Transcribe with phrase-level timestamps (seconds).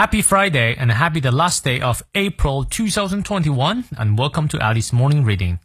[0.00, 5.26] Happy Friday and happy the last day of April 2021 and welcome to Alice Morning
[5.26, 5.58] Reading。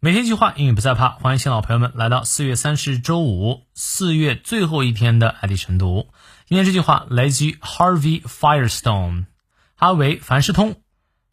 [0.00, 1.08] 每天一句话，英语不再怕。
[1.08, 6.08] 欢迎新老朋友们来到四月三十日周五，四月最后一天的爱迪晨读。
[6.44, 9.24] 今天这句话来自于 Harvey Firestone，
[9.76, 10.74] 哈维凡士通，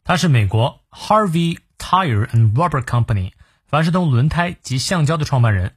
[0.02, 3.32] 他是美国 Harvey Tire and Rubber Company
[3.66, 5.74] 凡士通轮胎及橡胶的创办人，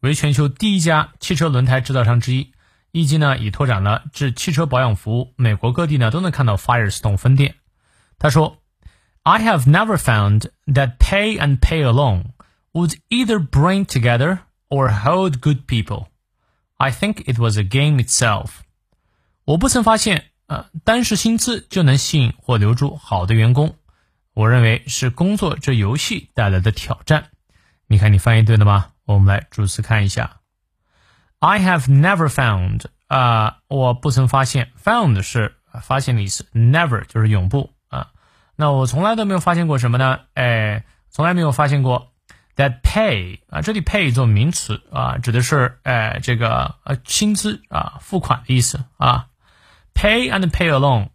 [0.00, 2.52] 为全球第一家汽车轮胎制造商之一。
[2.94, 7.56] 一机呢已拓展了至汽车保养服务，美国各地呢都能看到 Firestone 分店。
[8.20, 8.62] 他说
[9.24, 12.26] ：“I have never found that pay and pay alone
[12.72, 14.38] would either bring together
[14.68, 16.06] or hold good people.
[16.76, 18.50] I think it was a game itself.”
[19.44, 23.74] 我不曾发现，呃，单是薪资就能吸引或留住好的员工。
[24.34, 27.30] 我认为是工作这游戏带来的挑战。
[27.88, 28.92] 你看，你翻译对了吗？
[29.04, 30.36] 我们来逐词看一下。
[31.46, 34.70] I have never found 啊，我不曾发现。
[34.82, 38.12] Found 是发现的意思，never 就是永不啊。
[38.56, 40.20] 那我从来都没有发现过什么呢？
[40.32, 42.12] 哎，从来没有发现过
[42.56, 49.26] that pay 啊，这里 pay 做名词啊，指的是哎这个呃薪资啊付款的意思啊。
[49.92, 51.10] Pay and pay alone，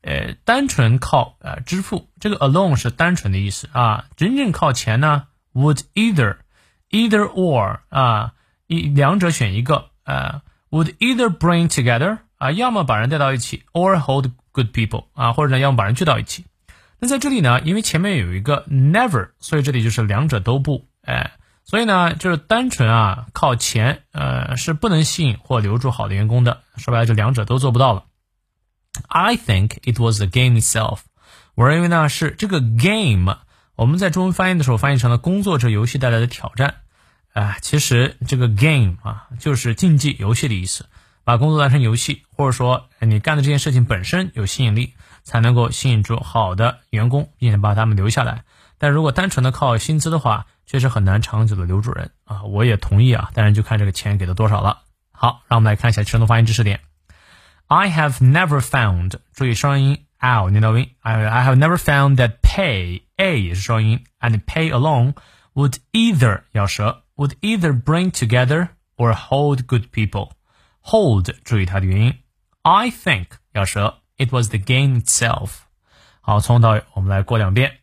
[0.00, 4.06] 呃，单纯靠呃支付，这个 alone 是单纯的意思啊。
[4.16, 6.38] 真正靠钱呢，would either
[6.88, 8.32] either or 啊。
[8.66, 16.44] 一两者选一个，呃，would either bring together 啊，要么把人带到一起，or hold good people 啊，或者呢，要么把人聚到一起。
[16.98, 21.32] 那在这里呢，因为前面有一个 never，所以这里就是两者都不，哎，
[21.64, 26.62] 所以呢，就是单纯啊靠钱，呃，是不能吸引或留住好的员工的。
[26.76, 28.04] 说白了，就两者都做不到了。
[29.08, 31.00] I think it was the game itself。
[31.54, 33.36] 我认为呢是这个 game，
[33.76, 36.76] 我们在中文翻译的时候翻译成了工作者游戏带来的挑战。
[37.34, 40.86] 啊，其实这个 game 啊，就是竞技游戏的意思。
[41.24, 48.44] 把工作当成游戏，或者说你干的这件事情本身有吸引力，才能够吸引住好的员工，并且把他们留下来。
[48.76, 52.42] 但如果单纯的靠薪资的话，确实很难长久的留住人啊。
[52.42, 54.82] 我也同意啊，当然就看这个钱给的多少了。
[55.12, 56.80] 好，让我们来看一下成都发音知识点。
[57.68, 60.90] I have never found，注意双音 l 念到音。
[61.00, 65.14] I I have never found that pay a 也是双音，and pay alone
[65.54, 67.03] would either 咬舌。
[67.15, 70.31] would either bring together or hold good people.
[70.81, 72.19] Hold 注意它的元音。
[72.61, 75.59] I think 要舌，it was the game itself。
[76.21, 77.79] 好，从头到尾我们来过两遍。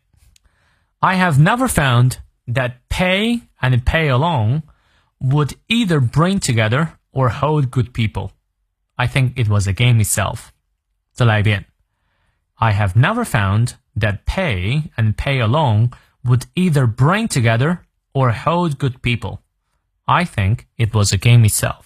[0.99, 2.17] I have never found
[2.47, 4.63] that pay and pay alone
[5.19, 8.31] would either bring together or hold good people.
[8.95, 10.49] I think it was the game itself.
[11.13, 11.65] 再来一遍。
[12.55, 15.91] I have never found that pay and pay alone
[16.23, 17.79] would either bring together
[18.12, 19.38] or hold good people.
[20.04, 21.84] I think it was a game itself.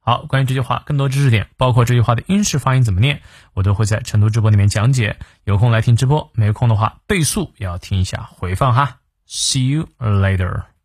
[0.00, 3.20] 好，关于这句话更多知识点，包括这句话的英式发音怎么念，
[3.54, 5.18] 我都会在成都直播里面讲解。
[5.44, 9.00] 有空来听直播，没空的话背诵也要听一下回放哈。
[9.26, 10.77] See you later.